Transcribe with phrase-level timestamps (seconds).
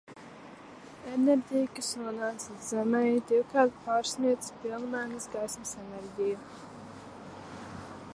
[1.15, 6.43] Enerģija, kas nonāca līdz Zemei, divkārt pārsniedza pilnmēness gaismas enerģiju.